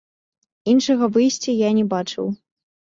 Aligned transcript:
Іншага 0.73 1.11
выйсця 1.19 1.57
я 1.59 1.69
не 1.83 1.89
бачыў. 1.97 2.25